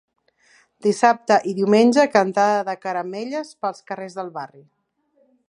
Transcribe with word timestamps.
Dissabte 0.85 1.37
i 1.51 1.53
diumenge, 1.59 2.07
cantada 2.15 2.65
de 2.71 2.75
caramelles 2.87 3.53
pels 3.67 3.87
carrers 3.93 4.19
del 4.23 4.35
barri. 4.41 4.67